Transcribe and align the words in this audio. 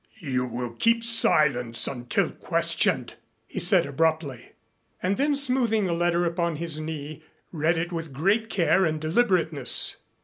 "You 0.19 0.47
will 0.47 0.69
all 0.69 0.73
keep 0.77 1.03
silence 1.03 1.85
until 1.85 2.31
questioned," 2.31 3.17
he 3.45 3.59
said 3.59 3.85
abruptly, 3.85 4.53
and 4.99 5.15
then 5.15 5.35
smoothing 5.35 5.85
the 5.85 5.93
letter 5.93 6.25
upon 6.25 6.55
his 6.55 6.79
knee, 6.79 7.21
read 7.51 7.77
it 7.77 7.91
with 7.91 8.11
great 8.11 8.49
care 8.49 8.83
and 8.83 8.99
deliberateness. 8.99 9.97